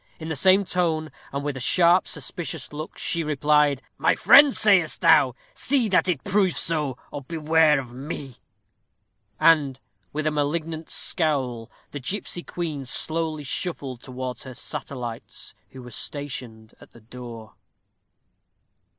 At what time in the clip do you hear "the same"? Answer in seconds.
0.29-0.65